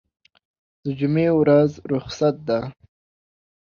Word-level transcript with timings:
دجمعې 0.83 1.29
ورځ 1.39 1.71
رخصت 1.91 2.35
ده 2.47 2.59